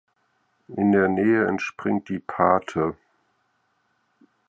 [0.77, 2.97] In der Nähe entspringt die Parthe.